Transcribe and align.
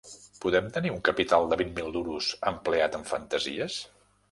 Podem 0.45 0.69
tenir 0.77 0.93
un 0.93 1.03
capital 1.09 1.51
de 1.51 1.59
vint 1.61 1.69
mil 1.81 1.93
duros 1.99 2.31
empleat 2.55 2.99
en 3.03 3.07
fantasíes? 3.13 3.81